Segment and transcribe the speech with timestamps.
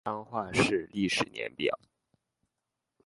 [0.03, 1.79] 彰化市历史年表